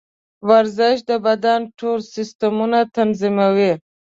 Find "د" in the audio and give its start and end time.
1.09-1.11